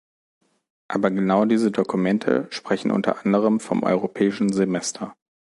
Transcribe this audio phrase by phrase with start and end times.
[0.87, 5.13] Aber genau diese Dokumente sprechen unter anderem vom Europäischen Semester.